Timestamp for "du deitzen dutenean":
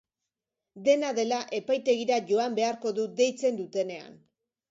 3.01-4.19